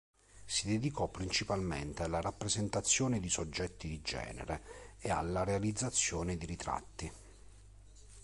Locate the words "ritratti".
6.47-7.11